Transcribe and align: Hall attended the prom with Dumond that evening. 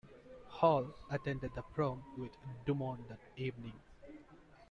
Hall 0.47 0.95
attended 1.11 1.51
the 1.53 1.61
prom 1.61 2.01
with 2.17 2.31
Dumond 2.65 3.07
that 3.09 3.21
evening. 3.37 3.79